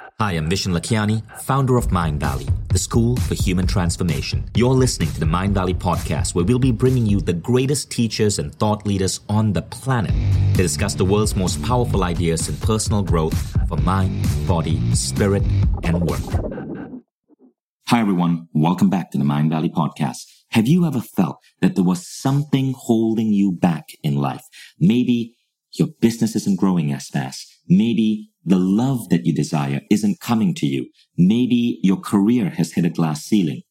[0.00, 4.44] Hi, I'm Vishen Lakhiani, founder of Mindvalley, the school for human transformation.
[4.56, 8.52] You're listening to the Mindvalley podcast, where we'll be bringing you the greatest teachers and
[8.52, 10.10] thought leaders on the planet
[10.56, 13.38] to discuss the world's most powerful ideas in personal growth
[13.68, 15.44] for mind, body, spirit,
[15.84, 16.22] and work.
[17.86, 18.48] Hi, everyone.
[18.52, 20.24] Welcome back to the Mindvalley podcast.
[20.50, 24.42] Have you ever felt that there was something holding you back in life?
[24.76, 25.36] Maybe
[25.70, 27.46] your business isn't growing as fast.
[27.68, 30.90] Maybe the love that you desire isn't coming to you.
[31.16, 33.62] Maybe your career has hit a glass ceiling.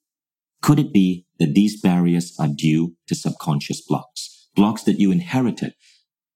[0.61, 4.49] Could it be that these barriers are due to subconscious blocks?
[4.55, 5.73] Blocks that you inherited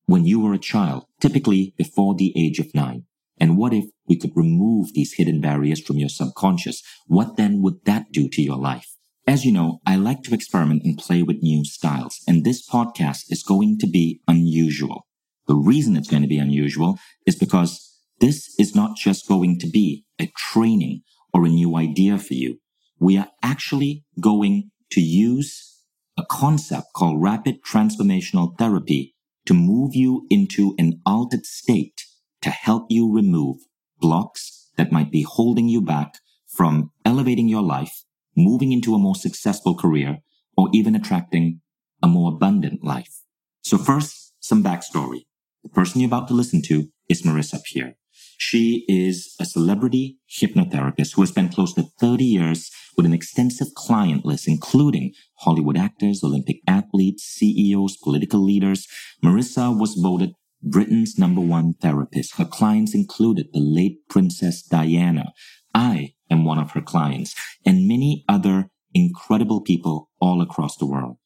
[0.06, 3.04] when you were a child, typically before the age of nine.
[3.40, 6.82] And what if we could remove these hidden barriers from your subconscious?
[7.08, 8.96] What then would that do to your life?
[9.28, 13.26] As you know, I like to experiment and play with new styles, and this podcast
[13.30, 15.06] is going to be unusual.
[15.48, 19.68] The reason it's going to be unusual is because this is not just going to
[19.68, 21.02] be a training
[21.34, 22.60] or a new idea for you.
[23.00, 25.84] We are actually going to use
[26.18, 32.06] a concept called rapid transformational therapy to move you into an altered state
[32.42, 33.58] to help you remove
[34.00, 36.16] blocks that might be holding you back
[36.48, 38.04] from elevating your life,
[38.36, 40.20] moving into a more successful career,
[40.56, 41.62] or even attracting
[42.02, 43.22] a more abundant life.
[43.62, 45.26] So first, some backstory.
[45.64, 47.96] The person you're about to listen to is Marisa Peer.
[48.38, 53.74] She is a celebrity hypnotherapist who has spent close to 30 years with an extensive
[53.76, 58.88] client list, including Hollywood actors, Olympic athletes, CEOs, political leaders.
[59.24, 62.36] Marisa was voted Britain's number one therapist.
[62.38, 65.34] Her clients included the late Princess Diana.
[65.74, 67.36] I am one of her clients
[67.66, 71.18] and many other incredible people all across the world.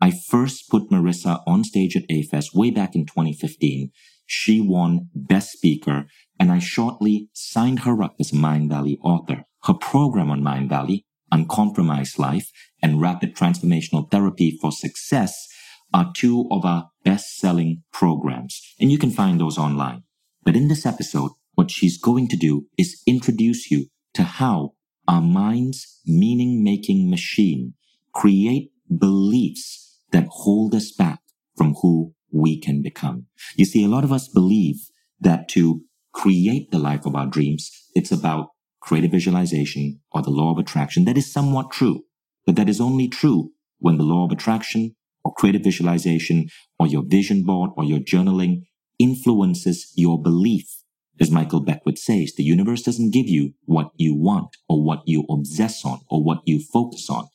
[0.00, 3.90] I first put Marisa on stage at A-Fest way back in 2015.
[4.30, 6.06] She won Best Speaker
[6.38, 9.44] and I shortly signed her up as a Mindvalley author.
[9.64, 12.50] Her program on Mindvalley, Uncompromised Life
[12.82, 15.48] and Rapid Transformational Therapy for Success
[15.94, 20.02] are two of our best-selling programs, and you can find those online.
[20.44, 24.74] But in this episode, what she's going to do is introduce you to how
[25.08, 27.72] our mind's meaning-making machine
[28.12, 31.20] create beliefs that hold us back
[31.56, 33.26] from who we can become.
[33.56, 34.76] You see, a lot of us believe
[35.20, 37.70] that to create the life of our dreams.
[37.94, 38.50] It's about
[38.80, 41.04] creative visualization or the law of attraction.
[41.04, 42.04] That is somewhat true,
[42.46, 47.04] but that is only true when the law of attraction or creative visualization or your
[47.06, 48.62] vision board or your journaling
[48.98, 50.82] influences your belief.
[51.20, 55.24] As Michael Beckwith says, the universe doesn't give you what you want or what you
[55.28, 57.26] obsess on or what you focus on.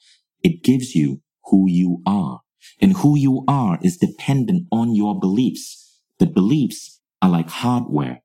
[0.41, 2.41] It gives you who you are.
[2.81, 5.99] And who you are is dependent on your beliefs.
[6.19, 8.21] The beliefs are like hardware.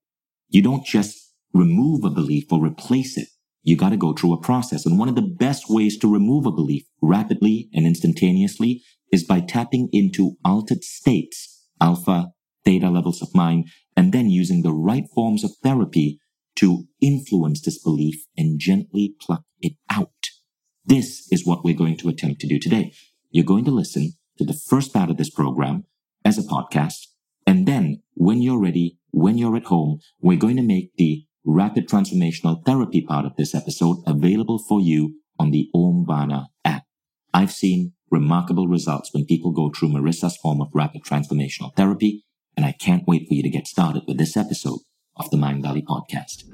[0.48, 3.28] You don't just remove a belief or replace it.
[3.62, 4.86] You got to go through a process.
[4.86, 8.82] And one of the best ways to remove a belief rapidly and instantaneously
[9.12, 12.28] is by tapping into altered states, alpha,
[12.64, 16.18] theta levels of mind, and then using the right forms of therapy
[16.56, 20.10] to influence this belief and gently pluck it out.
[20.84, 22.92] This is what we're going to attempt to do today.
[23.30, 25.84] You're going to listen to the first part of this program
[26.24, 27.08] as a podcast.
[27.46, 31.88] And then when you're ready, when you're at home, we're going to make the rapid
[31.88, 36.84] transformational therapy part of this episode available for you on the Omvana app.
[37.32, 42.24] I've seen remarkable results when people go through Marisa's form of rapid transformational therapy,
[42.56, 44.80] and I can't wait for you to get started with this episode
[45.16, 46.47] of the Mindvalley podcast.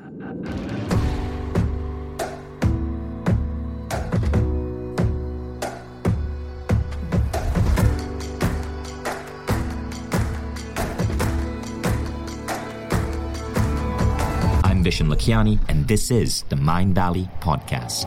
[14.84, 18.05] Vishen Lakhiani, and this is the Mindvalley Podcast.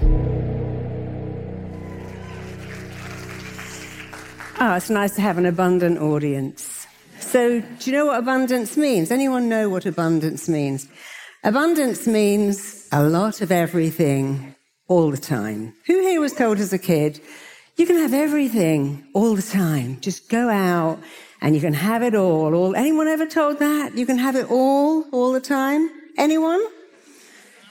[4.59, 6.85] Ah, oh, it's nice to have an abundant audience.
[7.19, 9.09] So, do you know what abundance means?
[9.09, 10.87] Anyone know what abundance means?
[11.43, 14.55] Abundance means a lot of everything
[14.87, 15.73] all the time.
[15.87, 17.19] Who here was told as a kid,
[17.75, 19.99] you can have everything all the time.
[19.99, 20.99] Just go out
[21.41, 22.53] and you can have it all.
[22.53, 22.75] all.
[22.75, 23.97] Anyone ever told that?
[23.97, 25.89] You can have it all, all the time?
[26.17, 26.65] Anyone?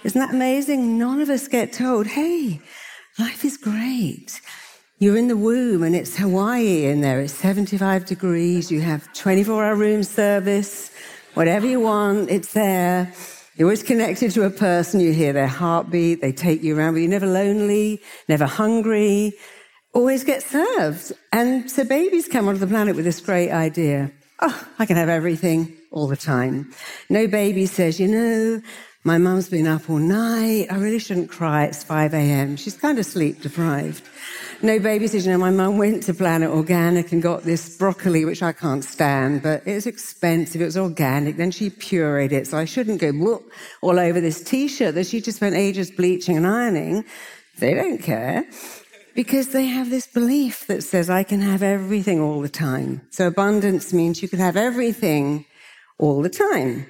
[0.04, 0.98] Isn't that amazing?
[0.98, 2.60] None of us get told, hey,
[3.18, 4.40] life is great.
[4.98, 7.20] You're in the womb and it's Hawaii in there.
[7.20, 8.70] It's 75 degrees.
[8.70, 10.92] You have 24 hour room service.
[11.34, 13.12] Whatever you want, it's there.
[13.56, 15.00] You're always connected to a person.
[15.00, 16.20] You hear their heartbeat.
[16.20, 19.32] They take you around, but you're never lonely, never hungry,
[19.92, 21.12] always get served.
[21.32, 24.12] And so babies come onto the planet with this great idea.
[24.40, 26.70] Oh, I can have everything all the time.
[27.08, 28.60] No baby says, you know,
[29.06, 30.66] My mum's been up all night.
[30.68, 31.66] I really shouldn't cry.
[31.66, 32.56] It's 5 a.m.
[32.56, 34.02] She's kind of sleep deprived.
[34.62, 35.26] No babysitting.
[35.26, 38.82] You know, my mum went to Planet Organic and got this broccoli, which I can't
[38.82, 40.60] stand, but it was expensive.
[40.60, 41.36] It was organic.
[41.36, 42.48] Then she pureed it.
[42.48, 43.44] So I shouldn't go
[43.80, 47.04] all over this t-shirt that she just spent ages bleaching and ironing.
[47.58, 48.44] They don't care
[49.14, 53.02] because they have this belief that says, I can have everything all the time.
[53.10, 55.45] So abundance means you can have everything
[55.98, 56.86] all the time.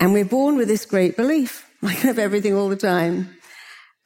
[0.00, 1.68] And we're born with this great belief.
[1.82, 3.36] I can have everything all the time.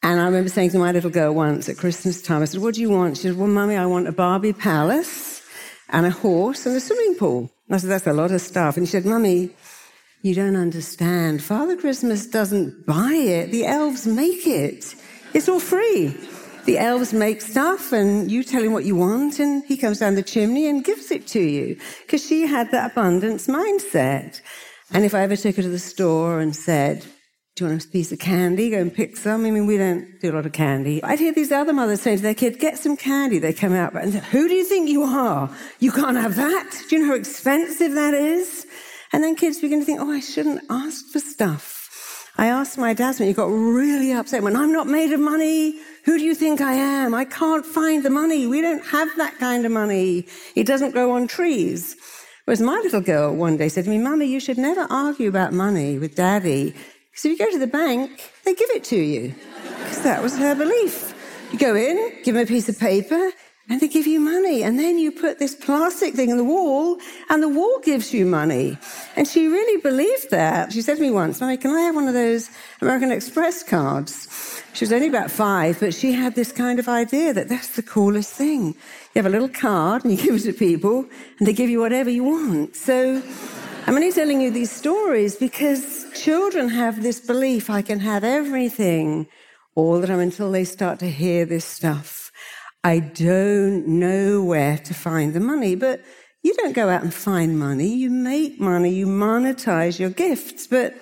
[0.02, 2.74] And I remember saying to my little girl once at Christmas time, I said, What
[2.74, 3.16] do you want?
[3.16, 5.42] She said, Well, Mummy, I want a Barbie palace
[5.88, 7.50] and a horse and a swimming pool.
[7.70, 8.76] I said, That's a lot of stuff.
[8.76, 9.50] And she said, Mummy,
[10.22, 11.42] you don't understand.
[11.42, 14.94] Father Christmas doesn't buy it, the elves make it.
[15.34, 16.16] It's all free.
[16.66, 20.16] The elves make stuff, and you tell him what you want, and he comes down
[20.16, 21.78] the chimney and gives it to you.
[22.02, 24.40] Because she had that abundance mindset.
[24.92, 27.06] And if I ever took her to the store and said,
[27.54, 28.70] do you want a piece of candy?
[28.70, 29.46] Go and pick some.
[29.46, 31.02] I mean, we don't do a lot of candy.
[31.04, 33.38] I'd hear these other mothers saying to their kid, get some candy.
[33.38, 35.48] They come out and say, who do you think you are?
[35.78, 36.84] You can't have that.
[36.88, 38.66] Do you know how expensive that is?
[39.12, 41.75] And then kids begin to think, oh, I shouldn't ask for stuff.
[42.38, 45.80] I asked my dad when he got really upset when I'm not made of money.
[46.04, 47.14] Who do you think I am?
[47.14, 48.46] I can't find the money.
[48.46, 50.26] We don't have that kind of money.
[50.54, 51.96] It doesn't grow on trees.
[52.44, 55.54] Whereas my little girl one day said to me, Mummy, you should never argue about
[55.54, 56.74] money with daddy.
[57.10, 59.34] Because if you go to the bank, they give it to you.
[59.78, 61.14] Because that was her belief.
[61.52, 63.30] You go in, give them a piece of paper,
[63.68, 64.62] and they give you money.
[64.62, 66.98] And then you put this plastic thing in the wall,
[67.28, 68.78] and the wall gives you money.
[69.16, 70.72] And she really believed that.
[70.72, 74.62] She said to me once, Mummy, can I have one of those American Express cards?
[74.72, 77.82] She was only about five, but she had this kind of idea that that's the
[77.82, 78.66] coolest thing.
[79.14, 81.06] You have a little card and you give it to people,
[81.38, 82.76] and they give you whatever you want.
[82.76, 83.22] So
[83.86, 89.26] I'm only telling you these stories because children have this belief I can have everything
[89.74, 92.25] all the time until they start to hear this stuff.
[92.86, 96.04] I don't know where to find the money, but
[96.44, 97.88] you don't go out and find money.
[97.88, 100.68] You make money, you monetize your gifts.
[100.68, 100.94] But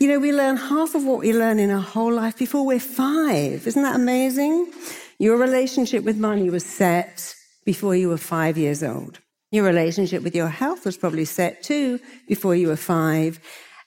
[0.00, 2.80] you know, we learn half of what we learn in our whole life before we're
[2.80, 3.66] five.
[3.66, 4.72] Isn't that amazing?
[5.18, 7.34] Your relationship with money was set
[7.66, 9.18] before you were five years old.
[9.50, 13.38] Your relationship with your health was probably set too before you were five.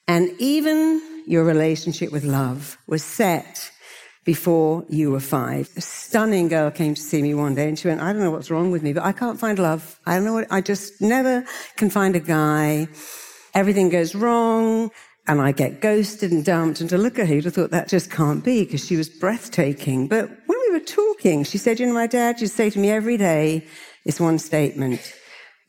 [0.08, 3.72] And even your relationship with love was set
[4.24, 5.70] before you were five.
[5.76, 8.32] A stunning girl came to see me one day and she went, I don't know
[8.32, 10.00] what's wrong with me, but I can't find love.
[10.06, 11.44] I don't know what, I just never
[11.76, 12.88] can find a guy.
[13.54, 14.92] Everything goes wrong
[15.28, 16.82] and I get ghosted and dumped.
[16.82, 19.10] And to look at her, you'd have thought that just can't be because she was
[19.10, 20.08] breathtaking.
[20.08, 22.80] But when we were talking, she said, You know, my dad used to say to
[22.80, 23.66] me every day
[24.06, 25.14] this one statement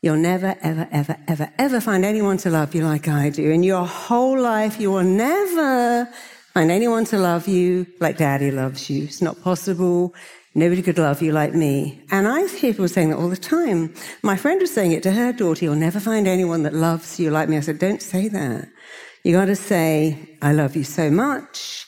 [0.03, 3.49] You'll never, ever, ever, ever, ever find anyone to love you like I do.
[3.49, 6.09] In your whole life, you will never
[6.53, 9.03] find anyone to love you like daddy loves you.
[9.05, 10.13] It's not possible.
[10.55, 12.01] Nobody could love you like me.
[12.11, 13.93] And I hear people saying that all the time.
[14.21, 15.65] My friend was saying it to her daughter.
[15.65, 17.57] You'll never find anyone that loves you like me.
[17.57, 18.69] I said, don't say that.
[19.23, 21.87] You got to say, I love you so much.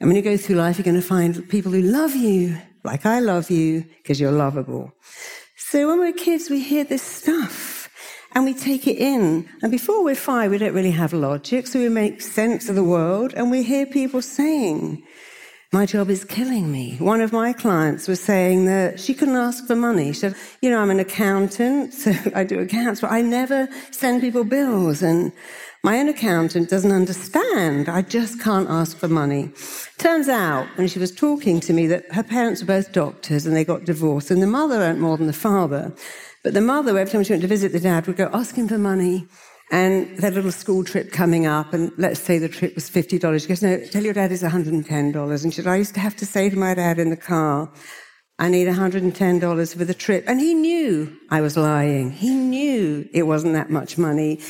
[0.00, 3.04] And when you go through life, you're going to find people who love you like
[3.04, 4.92] I love you because you're lovable.
[5.56, 7.77] So when we're kids, we hear this stuff
[8.38, 9.48] and we take it in.
[9.62, 12.84] And before we're five, we don't really have logic, so we make sense of the
[12.84, 15.02] world and we hear people saying,
[15.72, 16.96] my job is killing me.
[17.00, 20.12] One of my clients was saying that she couldn't ask for money.
[20.12, 24.20] She said, you know, I'm an accountant, so I do accounts, but I never send
[24.20, 25.02] people bills.
[25.02, 25.32] And
[25.82, 27.88] my own accountant doesn't understand.
[27.88, 29.50] I just can't ask for money.
[29.98, 33.56] Turns out, when she was talking to me, that her parents were both doctors and
[33.56, 35.92] they got divorced, and the mother earned more than the father.
[36.48, 38.68] But the mother, every time she went to visit the dad, would go ask him
[38.68, 39.26] for money.
[39.70, 43.42] And a little school trip coming up, and let's say the trip was $50.
[43.42, 45.44] She goes, No, tell your dad it's $110.
[45.44, 47.70] And she said, I used to have to say to my dad in the car,
[48.38, 50.24] I need $110 for the trip.
[50.26, 52.12] And he knew I was lying.
[52.12, 54.40] He knew it wasn't that much money.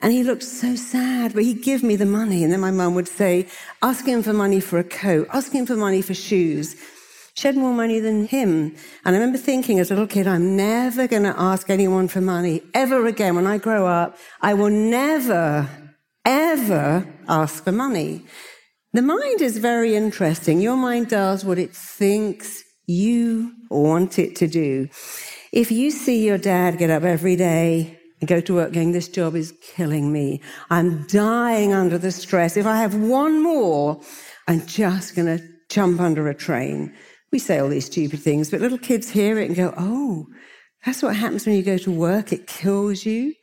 [0.00, 2.44] And he looked so sad, but he'd give me the money.
[2.44, 3.48] And then my mum would say,
[3.82, 6.76] ask him for money for a coat, ask him for money for shoes.
[7.38, 8.74] She had more money than him.
[9.04, 12.20] And I remember thinking as a little kid, I'm never going to ask anyone for
[12.20, 13.36] money ever again.
[13.36, 15.70] When I grow up, I will never,
[16.24, 18.24] ever ask for money.
[18.92, 20.60] The mind is very interesting.
[20.60, 24.88] Your mind does what it thinks you want it to do.
[25.52, 29.06] If you see your dad get up every day and go to work going, this
[29.06, 30.42] job is killing me.
[30.70, 32.56] I'm dying under the stress.
[32.56, 34.00] If I have one more,
[34.48, 36.96] I'm just going to jump under a train.
[37.30, 40.26] We say all these stupid things, but little kids hear it and go, oh,
[40.84, 42.32] that's what happens when you go to work.
[42.32, 43.34] It kills you.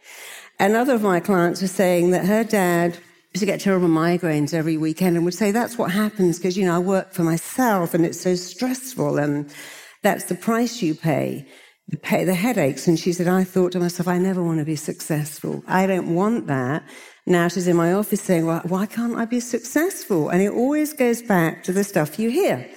[0.60, 2.98] Another of my clients was saying that her dad
[3.34, 6.66] used to get terrible migraines every weekend and would say, that's what happens because, you
[6.66, 9.54] know, I work for myself and it's so stressful and
[10.02, 11.46] that's the price you pay,
[11.90, 12.88] the, pay, the headaches.
[12.88, 15.64] And she said, I thought to myself, I never want to be successful.
[15.68, 16.84] I don't want that.
[17.26, 20.30] Now she's in my office saying, well, why can't I be successful?
[20.30, 22.70] And it always goes back to the stuff you hear.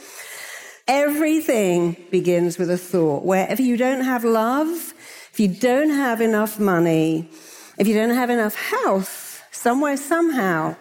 [0.89, 3.23] Everything begins with a thought.
[3.23, 4.95] Wherever you don't have love,
[5.33, 7.29] if you don't have enough money,
[7.77, 10.75] if you don't have enough health, somewhere, somehow,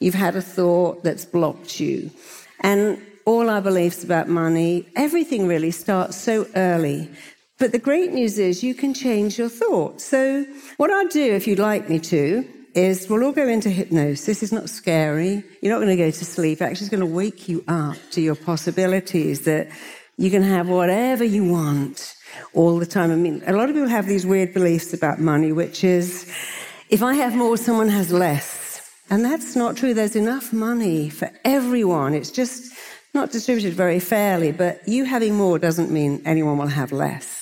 [0.00, 2.10] you've had a thought that's blocked you.
[2.60, 7.10] And all our beliefs about money, everything really starts so early.
[7.58, 10.02] But the great news is you can change your thoughts.
[10.04, 10.46] So,
[10.78, 14.42] what I'll do, if you'd like me to, is we'll all go into hypnosis.
[14.42, 15.44] It's not scary.
[15.60, 16.62] You're not going to go to sleep.
[16.62, 19.68] Actually, it's going to wake you up to your possibilities that
[20.16, 22.14] you can have whatever you want
[22.54, 23.10] all the time.
[23.10, 26.30] I mean, a lot of people have these weird beliefs about money, which is
[26.88, 28.90] if I have more, someone has less.
[29.10, 29.94] And that's not true.
[29.94, 32.14] There's enough money for everyone.
[32.14, 32.72] It's just
[33.14, 37.41] not distributed very fairly, but you having more doesn't mean anyone will have less.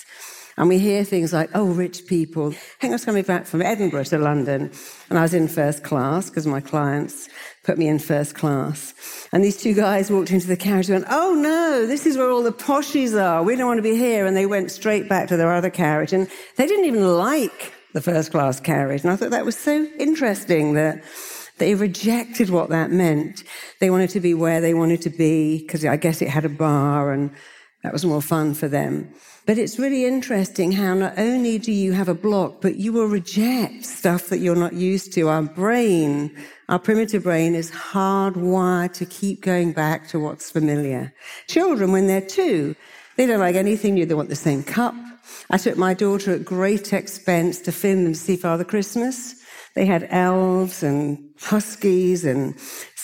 [0.61, 2.49] And we hear things like, oh, rich people.
[2.49, 4.71] I think I was coming back from Edinburgh to London,
[5.09, 7.31] and I was in first class because my clients
[7.65, 8.93] put me in first class.
[9.33, 12.29] And these two guys walked into the carriage and went, oh no, this is where
[12.29, 13.43] all the poshies are.
[13.43, 14.27] We don't want to be here.
[14.27, 16.13] And they went straight back to their other carriage.
[16.13, 19.01] And they didn't even like the first class carriage.
[19.03, 21.03] And I thought that was so interesting that
[21.57, 23.45] they rejected what that meant.
[23.79, 26.51] They wanted to be where they wanted to be because I guess it had a
[26.51, 27.31] bar and
[27.83, 29.15] that was more fun for them.
[29.51, 33.07] But it's really interesting how not only do you have a block, but you will
[33.07, 35.29] reject stuff that you're not used to.
[35.29, 36.31] Our brain,
[36.69, 41.13] our primitive brain is hardwired to keep going back to what's familiar.
[41.49, 42.77] Children, when they're two,
[43.17, 44.07] they don't like anything new.
[44.07, 44.95] They want the same cup.
[45.51, 49.35] I took my daughter at great expense to Finland to see Father Christmas.
[49.75, 52.55] They had elves and huskies and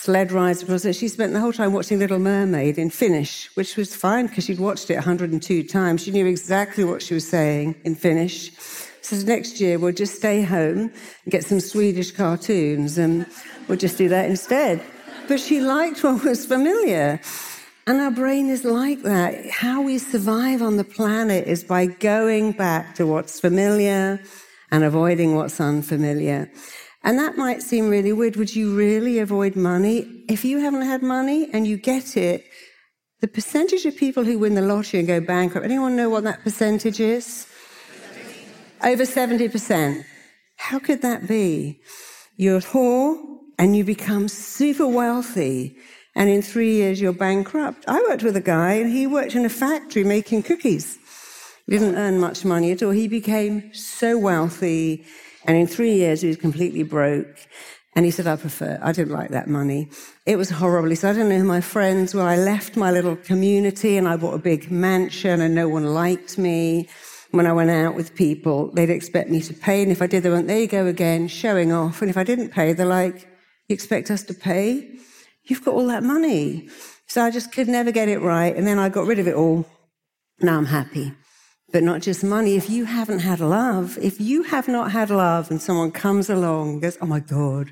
[0.07, 0.65] sled rides.
[0.81, 4.45] So she spent the whole time watching Little Mermaid in Finnish, which was fine because
[4.45, 6.01] she'd watched it 102 times.
[6.01, 8.53] She knew exactly what she was saying in Finnish.
[9.01, 10.79] So next year we'll just stay home
[11.23, 13.25] and get some Swedish cartoons and
[13.67, 14.81] we'll just do that instead.
[15.27, 17.19] But she liked what was familiar.
[17.85, 19.49] And our brain is like that.
[19.49, 24.21] How we survive on the planet is by going back to what's familiar
[24.71, 26.49] and avoiding what's unfamiliar.
[27.07, 28.35] And that might seem really weird.
[28.35, 30.25] Would you really avoid money?
[30.27, 32.43] If you haven't had money and you get it,
[33.21, 36.43] the percentage of people who win the lottery and go bankrupt, anyone know what that
[36.43, 37.47] percentage is?
[38.83, 40.03] Over 70%.
[40.57, 41.79] How could that be?
[42.35, 43.17] You're poor
[43.57, 45.77] and you become super wealthy,
[46.13, 47.85] and in three years you're bankrupt.
[47.87, 50.99] I worked with a guy and he worked in a factory making cookies.
[51.69, 52.91] Didn't earn much money at all.
[52.91, 55.05] He became so wealthy
[55.47, 57.39] and in three years, he was completely broke.
[57.95, 59.89] And he said, I prefer, I didn't like that money.
[60.27, 60.89] It was horrible.
[60.89, 62.21] He said, I don't know who my friends were.
[62.21, 66.37] I left my little community and I bought a big mansion and no one liked
[66.37, 66.89] me.
[67.31, 69.81] When I went out with people, they'd expect me to pay.
[69.81, 72.01] And if I did, they went, there you go again, showing off.
[72.01, 73.27] And if I didn't pay, they're like,
[73.67, 74.95] you expect us to pay?
[75.45, 76.69] You've got all that money.
[77.07, 78.55] So I just could never get it right.
[78.55, 79.65] And then I got rid of it all.
[80.39, 81.13] Now I'm happy
[81.73, 82.55] but not just money.
[82.55, 86.69] If you haven't had love, if you have not had love and someone comes along
[86.69, 87.71] and goes, Oh my God,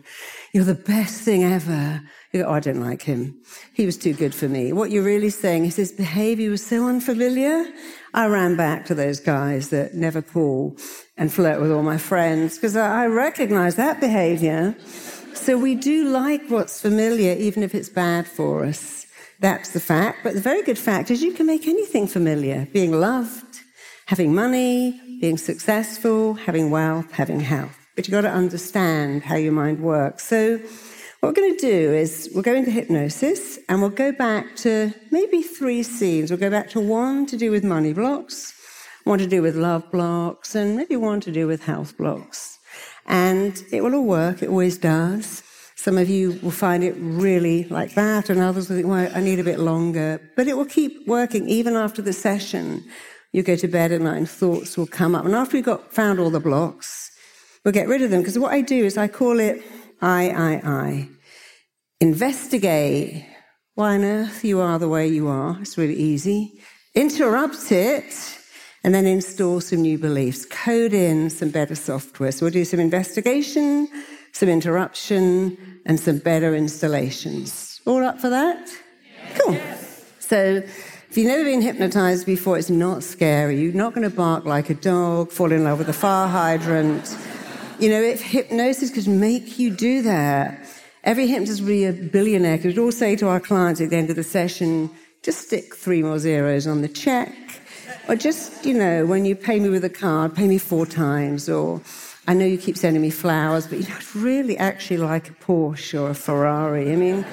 [0.53, 2.01] you're the best thing ever.
[2.33, 3.41] You go, Oh, I didn't like him.
[3.73, 4.73] He was too good for me.
[4.73, 7.65] What you're really saying is his behavior was so unfamiliar.
[8.13, 10.77] I ran back to those guys that never call
[11.17, 14.75] and flirt with all my friends because I recognize that behavior.
[15.33, 19.05] So we do like what's familiar, even if it's bad for us.
[19.39, 20.19] That's the fact.
[20.23, 22.67] But the very good fact is you can make anything familiar.
[22.71, 23.44] Being loved,
[24.05, 27.77] having money, being successful, having wealth, having health.
[27.95, 30.25] But you've got to understand how your mind works.
[30.25, 30.59] So,
[31.19, 34.93] what we're going to do is we'll go into hypnosis and we'll go back to
[35.09, 36.29] maybe three scenes.
[36.29, 38.53] We'll go back to one to do with money blocks,
[39.05, 42.59] one to do with love blocks, and maybe one to do with health blocks.
[43.07, 45.41] And it will all work, it always does.
[45.75, 49.19] Some of you will find it really like that, and others will think, well, I
[49.19, 50.21] need a bit longer.
[50.35, 52.83] But it will keep working even after the session
[53.35, 55.25] you go to bed at night and thoughts will come up.
[55.25, 57.11] And after we've got found all the blocks,
[57.63, 58.21] we'll get rid of them.
[58.21, 59.61] Because what I do is I call it
[60.01, 61.09] I, I, I.
[61.99, 63.25] Investigate
[63.73, 65.57] why on earth you are the way you are.
[65.59, 66.61] It's really easy.
[66.93, 68.39] Interrupt it
[68.85, 70.45] and then install some new beliefs.
[70.45, 72.31] Code in some better software.
[72.31, 73.89] So we'll do some investigation,
[74.31, 77.81] some interruption, and some better installations.
[77.85, 78.69] All up for that?
[79.39, 79.59] Cool.
[80.19, 80.63] So
[81.09, 83.59] if you've never been hypnotized before, it's not scary.
[83.61, 87.17] You're not going to bark like a dog, fall in love with a fire hydrant.
[87.79, 90.65] You know, if hypnosis could make you do that,
[91.05, 92.57] Every hypnotist would be a billionaire.
[92.63, 94.89] We'd all say to our clients at the end of the session,
[95.21, 97.31] just stick three more zeros on the check.
[98.09, 101.47] Or just, you know, when you pay me with a card, pay me four times.
[101.47, 101.79] Or
[102.27, 105.33] I know you keep sending me flowers, but you know, I'd really actually like a
[105.33, 106.91] Porsche or a Ferrari.
[106.91, 107.23] I mean,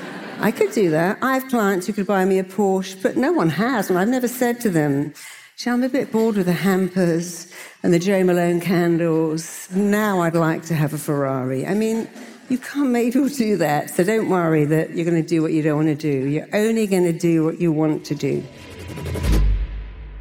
[0.41, 1.19] I could do that.
[1.23, 4.09] I have clients who could buy me a Porsche, but no one has, and I've
[4.09, 5.15] never said to them,
[5.57, 9.69] Shall I'm a bit bored with the hampers and the Jo Malone candles.
[9.71, 11.67] Now I'd like to have a Ferrari.
[11.67, 12.09] I mean,
[12.49, 13.91] you can't make people do that.
[13.91, 16.29] So don't worry that you're going to do what you don't want to do.
[16.29, 18.43] You're only going to do what you want to do.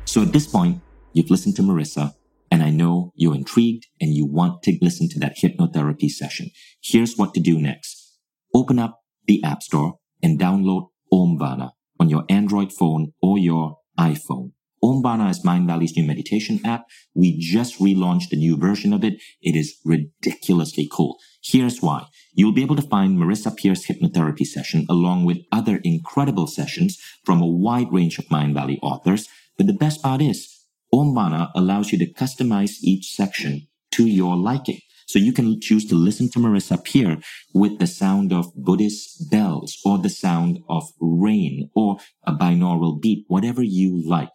[0.05, 0.81] So at this point,
[1.13, 2.13] you've listened to Marisa,
[2.51, 6.51] and I know you're intrigued and you want to listen to that hypnotherapy session.
[6.83, 8.17] Here's what to do next.
[8.53, 14.51] Open up the App Store and download Omvana on your Android phone or your iPhone.
[14.83, 16.85] Omvana is Mindvalley's new meditation app.
[17.13, 19.21] We just relaunched a new version of it.
[19.41, 21.17] It is ridiculously cool.
[21.43, 22.07] Here's why.
[22.33, 27.41] You'll be able to find Marisa Peer's hypnotherapy session along with other incredible sessions from
[27.41, 29.27] a wide range of Mindvalley authors.
[29.55, 30.47] But the best part is,
[30.91, 34.79] Omvana allows you to customize each section to your liking.
[35.11, 37.17] So you can choose to listen to Marisa Peer
[37.53, 43.25] with the sound of Buddhist bells or the sound of rain or a binaural beat,
[43.27, 44.31] whatever you like.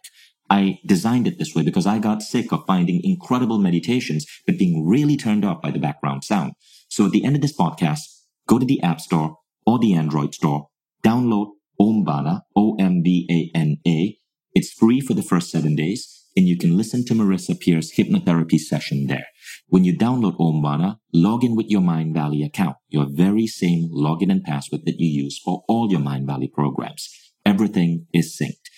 [0.51, 4.87] I designed it this way because I got sick of finding incredible meditations, but being
[4.87, 6.53] really turned off by the background sound.
[6.89, 8.01] So at the end of this podcast,
[8.47, 10.67] go to the App Store or the Android Store,
[11.03, 14.19] download Omvana, O-M-V-A-N-A.
[14.53, 18.59] It's free for the first seven days, and you can listen to Marisa Peer's hypnotherapy
[18.59, 19.25] session there.
[19.69, 24.43] When you download Omvana, log in with your Mindvalley account, your very same login and
[24.43, 27.09] password that you use for all your Mindvalley programs.
[27.43, 28.69] Everything is synced.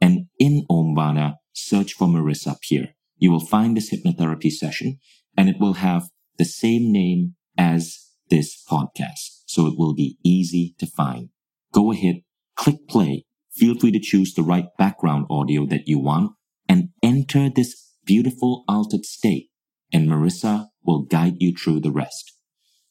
[0.00, 2.96] And in Omvana, search for Marisa Peer.
[3.16, 4.98] You will find this hypnotherapy session
[5.36, 9.44] and it will have the same name as this podcast.
[9.46, 11.28] So it will be easy to find.
[11.72, 12.22] Go ahead,
[12.56, 13.24] click play.
[13.52, 16.32] Feel free to choose the right background audio that you want
[16.74, 19.46] and enter this beautiful altered state
[19.92, 22.32] and Marisa will guide you through the rest.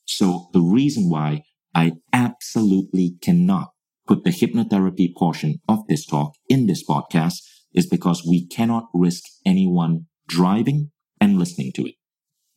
[0.06, 1.44] So the reason why
[1.76, 3.72] I absolutely cannot
[4.08, 7.40] put the hypnotherapy portion of this talk in this podcast
[7.74, 11.96] is because we cannot risk anyone driving and listening to it.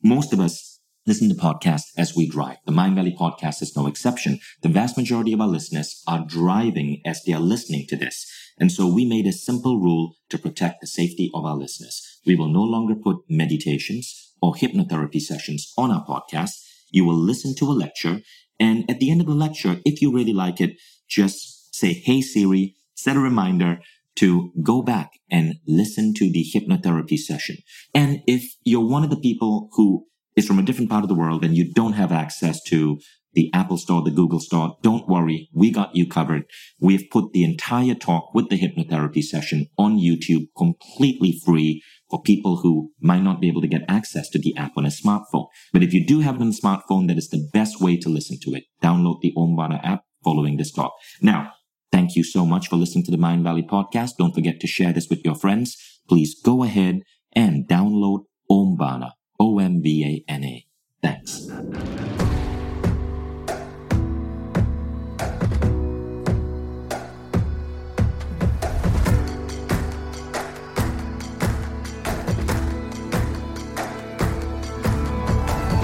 [0.05, 0.76] Most of us
[1.07, 2.57] listen to podcasts as we drive.
[2.67, 4.41] The Mindvalley podcast is no exception.
[4.63, 8.27] The vast majority of our listeners are driving as they are listening to this.
[8.59, 12.21] And so we made a simple rule to protect the safety of our listeners.
[12.27, 16.55] We will no longer put meditations or hypnotherapy sessions on our podcast.
[16.91, 18.21] You will listen to a lecture.
[18.59, 20.77] And at the end of the lecture, if you really like it,
[21.09, 23.81] just say, Hey Siri, set a reminder
[24.17, 27.59] to go back and listen to the hypnotherapy session.
[27.95, 31.15] And if you're one of the people who is from a different part of the
[31.15, 32.99] world and you don't have access to
[33.33, 35.51] the Apple Store, the Google Store, don't worry.
[35.53, 36.45] We got you covered.
[36.81, 42.59] We've put the entire talk with the hypnotherapy session on YouTube completely free for people
[42.59, 45.47] who might not be able to get access to the app on a smartphone.
[45.73, 48.09] But if you do have it on a smartphone, that is the best way to
[48.09, 48.65] listen to it.
[48.83, 50.95] Download the Omvana app following this talk.
[51.21, 51.53] Now,
[51.93, 54.13] thank you so much for listening to the Mindvalley podcast.
[54.19, 55.77] Don't forget to share this with your friends.
[56.09, 57.01] Please go ahead
[57.33, 60.67] and download Omvana, O-M-V-A-N-A.
[61.03, 61.49] Thanks.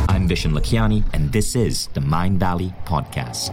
[0.09, 3.53] I'm Vishen Lakhiani, and this is the Mindvalley Podcast.